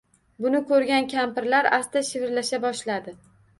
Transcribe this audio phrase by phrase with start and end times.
[0.45, 3.17] Buni koʻrgan kampirlar asta shivirlasha boshladi: